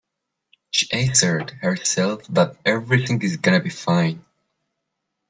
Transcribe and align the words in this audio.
She 0.71 0.87
assured 0.97 1.51
herself 1.61 2.25
that 2.29 2.57
everything 2.65 3.21
is 3.21 3.37
gonna 3.37 3.59
be 3.59 3.69
fine. 3.69 4.25